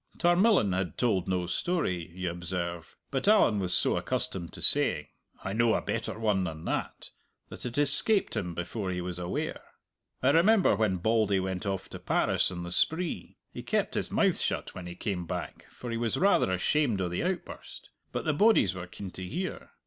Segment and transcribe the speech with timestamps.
[0.17, 5.09] Tarmillan had told no story, you observe, but Allan was so accustomed to saying
[5.43, 7.11] "I know a better one than that,"
[7.49, 9.61] that it escaped him before he was aware.
[10.23, 13.37] "I remember when Bauldy went off to Paris on the spree.
[13.53, 17.07] He kept his mouth shut when he came back, for he was rather ashamed o'
[17.07, 17.91] the outburst.
[18.11, 19.69] But the bodies were keen to hear.